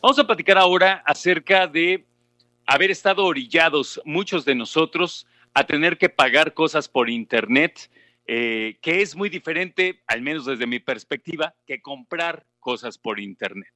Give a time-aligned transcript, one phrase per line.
[0.00, 2.06] Vamos a platicar ahora acerca de
[2.64, 7.90] haber estado orillados muchos de nosotros a tener que pagar cosas por Internet,
[8.26, 13.74] eh, que es muy diferente, al menos desde mi perspectiva, que comprar cosas por Internet.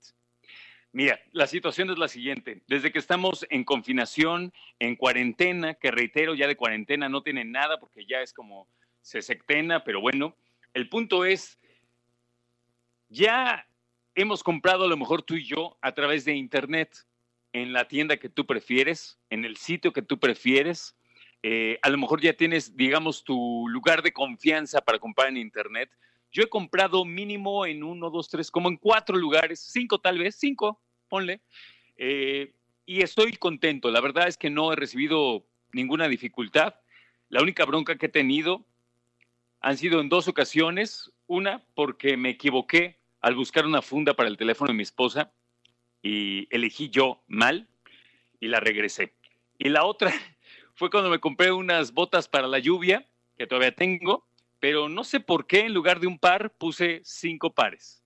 [0.90, 2.62] Mira, la situación es la siguiente.
[2.66, 7.78] Desde que estamos en confinación, en cuarentena, que reitero, ya de cuarentena no tiene nada
[7.78, 8.66] porque ya es como
[9.00, 10.36] se sectena, pero bueno,
[10.74, 11.58] el punto es,
[13.08, 13.66] ya
[14.14, 17.06] hemos comprado a lo mejor tú y yo a través de Internet,
[17.52, 20.96] en la tienda que tú prefieres, en el sitio que tú prefieres.
[21.42, 25.90] Eh, a lo mejor ya tienes, digamos, tu lugar de confianza para comprar en Internet.
[26.30, 30.36] Yo he comprado mínimo en uno, dos, tres, como en cuatro lugares, cinco tal vez,
[30.38, 31.40] cinco, ponle.
[31.96, 32.52] Eh,
[32.86, 33.90] y estoy contento.
[33.90, 36.74] La verdad es que no he recibido ninguna dificultad.
[37.28, 38.64] La única bronca que he tenido
[39.60, 41.12] han sido en dos ocasiones.
[41.26, 45.32] Una, porque me equivoqué al buscar una funda para el teléfono de mi esposa
[46.02, 47.68] y elegí yo mal
[48.40, 49.14] y la regresé.
[49.58, 50.12] Y la otra
[50.74, 54.26] fue cuando me compré unas botas para la lluvia, que todavía tengo,
[54.58, 58.02] pero no sé por qué en lugar de un par puse cinco pares.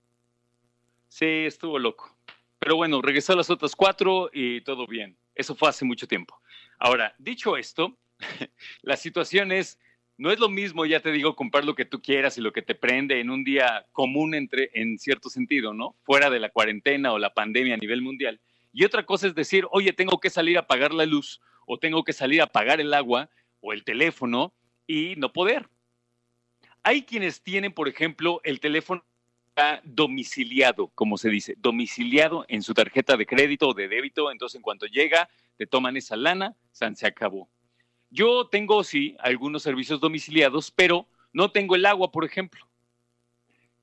[1.07, 2.15] Sí, estuvo loco.
[2.59, 5.17] Pero bueno, regresé a las otras cuatro y todo bien.
[5.33, 6.41] Eso fue hace mucho tiempo.
[6.77, 7.97] Ahora, dicho esto,
[8.81, 9.79] la situación es,
[10.17, 12.61] no es lo mismo, ya te digo, comprar lo que tú quieras y lo que
[12.61, 15.95] te prende en un día común entre, en cierto sentido, ¿no?
[16.03, 18.39] Fuera de la cuarentena o la pandemia a nivel mundial.
[18.71, 22.03] Y otra cosa es decir, oye, tengo que salir a pagar la luz o tengo
[22.03, 24.53] que salir a pagar el agua o el teléfono
[24.87, 25.67] y no poder.
[26.83, 29.03] Hay quienes tienen, por ejemplo, el teléfono
[29.83, 34.61] domiciliado, como se dice, domiciliado en su tarjeta de crédito o de débito, entonces en
[34.61, 37.49] cuanto llega, te toman esa lana, se acabó.
[38.09, 42.67] Yo tengo, sí, algunos servicios domiciliados, pero no tengo el agua, por ejemplo.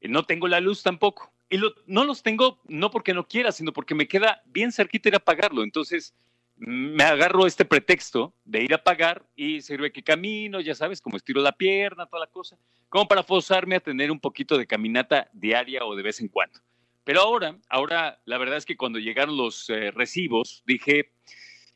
[0.01, 1.33] No tengo la luz tampoco.
[1.51, 5.17] Y no los tengo no porque no quiera, sino porque me queda bien cerquita ir
[5.17, 5.63] a pagarlo.
[5.63, 6.14] Entonces,
[6.57, 11.17] me agarro este pretexto de ir a pagar y sirve que camino, ya sabes, como
[11.17, 12.57] estiro la pierna, toda la cosa,
[12.89, 16.61] como para forzarme a tener un poquito de caminata diaria o de vez en cuando.
[17.05, 21.11] Pero ahora, ahora la verdad es que cuando llegaron los eh, recibos, dije,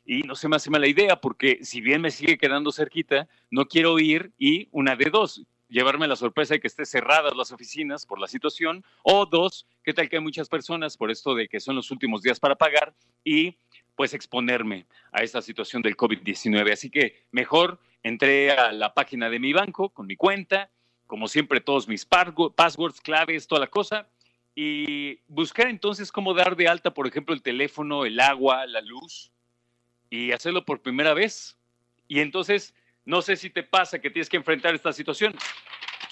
[0.07, 3.65] y no se me hace mala idea porque si bien me sigue quedando cerquita, no
[3.67, 8.05] quiero ir y una de dos, llevarme la sorpresa de que esté cerradas las oficinas
[8.05, 11.59] por la situación, o dos, qué tal que hay muchas personas por esto de que
[11.59, 13.57] son los últimos días para pagar y
[13.95, 16.71] pues exponerme a esta situación del COVID-19.
[16.71, 20.71] Así que mejor entré a la página de mi banco con mi cuenta,
[21.05, 24.07] como siempre todos mis passwords, claves, toda la cosa,
[24.55, 29.31] y buscar entonces cómo dar de alta, por ejemplo, el teléfono, el agua, la luz,
[30.09, 31.57] y hacerlo por primera vez.
[32.07, 32.73] Y entonces,
[33.05, 35.33] no sé si te pasa que tienes que enfrentar esta situación.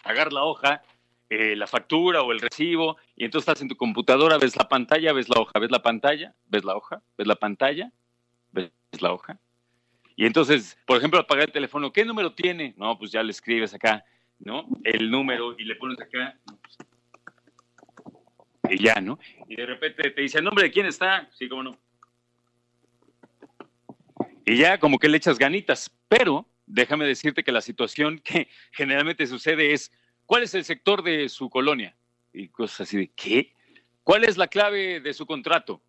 [0.04, 0.84] Agarra la hoja,
[1.30, 5.14] eh, la factura o el recibo, y entonces estás en tu computadora, ves la pantalla,
[5.14, 7.92] ves la hoja, ves la pantalla, ves la hoja, ves la pantalla,
[8.52, 9.40] ves la hoja.
[10.16, 12.74] Y entonces, por ejemplo, al pagar el teléfono, ¿qué número tiene?
[12.78, 14.06] No, pues ya le escribes acá,
[14.40, 14.66] ¿no?
[14.84, 16.38] El número y le pones acá.
[18.70, 19.20] Y ya, ¿no?
[19.48, 21.30] Y de repente te dice, ¿el nombre de quién está?
[21.34, 21.85] Sí, cómo no
[24.46, 29.28] y ya como que le echas ganitas, pero déjame decirte que la situación que generalmente
[29.28, 29.92] sucede es,
[30.26, 31.96] ¿cuál es el sector de su colonia?
[32.34, 33.54] Y cosas así de, ¿qué?
[34.04, 35.82] ¿Cuál es la clave de su contrato?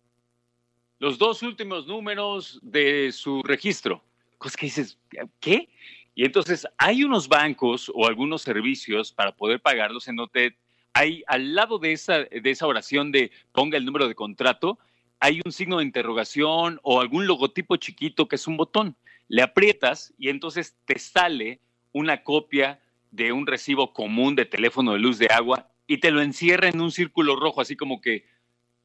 [0.97, 4.03] Los dos últimos números de su registro.
[4.39, 4.97] Cosas que dices,
[5.39, 5.69] ¿qué?
[6.15, 10.57] Y entonces hay unos bancos o algunos servicios para poder pagarlos en donde
[10.93, 14.79] hay al lado de esa, de esa oración de ponga el número de contrato,
[15.19, 18.95] hay un signo de interrogación o algún logotipo chiquito que es un botón.
[19.27, 21.59] Le aprietas y entonces te sale
[21.91, 22.79] una copia
[23.11, 26.81] de un recibo común de teléfono de luz de agua y te lo encierra en
[26.81, 28.25] un círculo rojo, así como que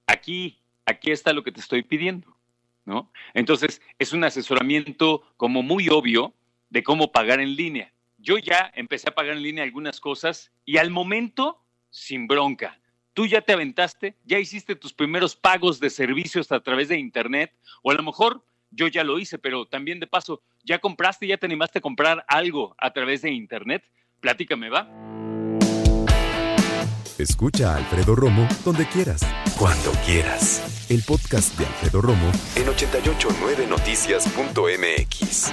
[0.06, 2.36] aquí, aquí está lo que te estoy pidiendo,
[2.84, 3.10] ¿no?
[3.34, 6.34] Entonces es un asesoramiento como muy obvio
[6.70, 7.92] de cómo pagar en línea.
[8.18, 12.80] Yo ya empecé a pagar en línea algunas cosas y al momento, sin bronca
[13.14, 17.52] tú ya te aventaste, ya hiciste tus primeros pagos de servicios a través de Internet,
[17.82, 21.36] o a lo mejor yo ya lo hice, pero también de paso, ¿ya compraste, ya
[21.36, 23.84] te animaste a comprar algo a través de Internet?
[24.20, 24.88] Platícame, ¿va?
[27.18, 29.20] Escucha a Alfredo Romo donde quieras,
[29.58, 30.88] cuando quieras.
[30.90, 35.52] El podcast de Alfredo Romo en 889noticias.mx.